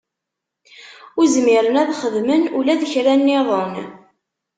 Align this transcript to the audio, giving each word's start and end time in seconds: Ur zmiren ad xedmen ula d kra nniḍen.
Ur 1.19 1.25
zmiren 1.33 1.79
ad 1.81 1.91
xedmen 2.01 2.43
ula 2.57 2.75
d 2.81 2.83
kra 2.91 3.13
nniḍen. 3.19 3.73